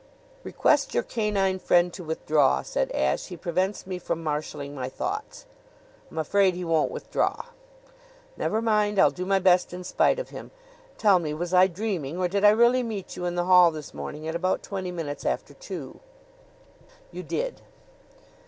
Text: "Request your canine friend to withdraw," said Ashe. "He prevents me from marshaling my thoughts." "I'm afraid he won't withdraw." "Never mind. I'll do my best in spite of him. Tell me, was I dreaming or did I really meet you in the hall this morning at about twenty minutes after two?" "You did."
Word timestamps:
"Request 0.43 0.95
your 0.95 1.03
canine 1.03 1.59
friend 1.59 1.93
to 1.93 2.03
withdraw," 2.03 2.63
said 2.63 2.91
Ashe. 2.91 3.27
"He 3.27 3.37
prevents 3.37 3.85
me 3.85 3.99
from 3.99 4.23
marshaling 4.23 4.73
my 4.73 4.89
thoughts." 4.89 5.45
"I'm 6.09 6.17
afraid 6.17 6.55
he 6.55 6.65
won't 6.65 6.89
withdraw." 6.89 7.43
"Never 8.35 8.63
mind. 8.63 8.97
I'll 8.97 9.11
do 9.11 9.27
my 9.27 9.37
best 9.37 9.75
in 9.75 9.83
spite 9.83 10.17
of 10.17 10.29
him. 10.29 10.49
Tell 10.97 11.19
me, 11.19 11.35
was 11.35 11.53
I 11.53 11.67
dreaming 11.67 12.17
or 12.17 12.27
did 12.27 12.43
I 12.43 12.49
really 12.49 12.81
meet 12.81 13.15
you 13.15 13.25
in 13.25 13.35
the 13.35 13.45
hall 13.45 13.69
this 13.69 13.93
morning 13.93 14.27
at 14.27 14.33
about 14.35 14.63
twenty 14.63 14.89
minutes 14.89 15.23
after 15.23 15.53
two?" 15.53 15.99
"You 17.11 17.21
did." 17.21 17.61